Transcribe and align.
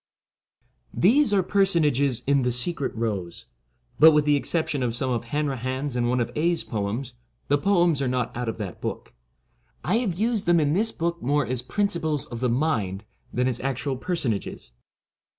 These 0.95 1.31
are 1.31 1.43
personages 1.43 2.23
in' 2.25 2.41
The 2.41 2.51
Secret 2.51 2.91
Rose;' 2.95 3.45
but, 3.99 4.13
with 4.13 4.25
the 4.25 4.35
exception 4.35 4.81
of 4.81 4.95
some 4.95 5.11
of 5.11 5.25
Hanrahan 5.25 5.89
's 5.89 5.95
and 5.95 6.09
one 6.09 6.19
of 6.19 6.33
Aedh's 6.33 6.63
poems, 6.63 7.13
the 7.49 7.59
poems 7.59 8.01
are 8.01 8.07
not 8.07 8.35
out 8.35 8.49
of 8.49 8.57
that 8.57 8.81
book. 8.81 9.13
I 9.83 9.97
have 9.99 10.17
used 10.17 10.47
them 10.47 10.59
in 10.59 10.73
this 10.73 10.91
book 10.91 11.21
more 11.21 11.45
as 11.45 11.61
principles 11.61 12.25
of 12.25 12.39
the 12.39 12.49
mind 12.49 13.05
than 13.31 13.47
as 13.47 13.59
actual 13.59 13.95
personages. 13.95 14.71